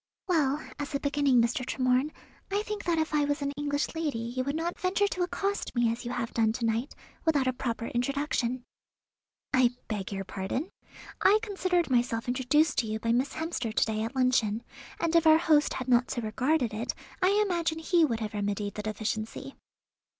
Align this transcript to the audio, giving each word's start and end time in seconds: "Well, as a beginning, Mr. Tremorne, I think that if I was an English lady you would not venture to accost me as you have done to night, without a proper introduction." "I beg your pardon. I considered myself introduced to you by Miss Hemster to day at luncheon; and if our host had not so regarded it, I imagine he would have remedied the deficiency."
"Well, 0.27 0.59
as 0.79 0.95
a 0.95 0.99
beginning, 0.99 1.39
Mr. 1.43 1.63
Tremorne, 1.63 2.09
I 2.51 2.63
think 2.63 2.85
that 2.85 2.97
if 2.97 3.13
I 3.13 3.23
was 3.23 3.43
an 3.43 3.51
English 3.51 3.85
lady 3.93 4.17
you 4.35 4.43
would 4.43 4.55
not 4.55 4.79
venture 4.79 5.07
to 5.07 5.21
accost 5.21 5.75
me 5.75 5.91
as 5.91 6.05
you 6.05 6.09
have 6.11 6.33
done 6.33 6.53
to 6.53 6.65
night, 6.65 6.95
without 7.23 7.45
a 7.45 7.53
proper 7.53 7.85
introduction." 7.85 8.63
"I 9.53 9.75
beg 9.89 10.11
your 10.11 10.23
pardon. 10.23 10.71
I 11.21 11.37
considered 11.43 11.91
myself 11.91 12.27
introduced 12.27 12.79
to 12.79 12.87
you 12.87 12.99
by 12.99 13.11
Miss 13.11 13.33
Hemster 13.33 13.71
to 13.71 13.85
day 13.85 14.01
at 14.01 14.15
luncheon; 14.15 14.63
and 14.99 15.15
if 15.15 15.27
our 15.27 15.37
host 15.37 15.75
had 15.75 15.87
not 15.87 16.09
so 16.09 16.23
regarded 16.23 16.73
it, 16.73 16.95
I 17.21 17.39
imagine 17.45 17.77
he 17.77 18.03
would 18.03 18.21
have 18.21 18.33
remedied 18.33 18.73
the 18.73 18.81
deficiency." 18.81 19.53